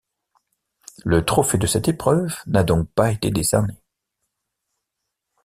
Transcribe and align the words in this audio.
Le 1.05 1.23
trophée 1.23 1.59
de 1.59 1.67
cette 1.67 1.87
épreuve 1.87 2.35
n'a 2.47 2.63
donc 2.63 2.89
pas 2.89 3.11
été 3.11 3.29
décerné. 3.29 3.75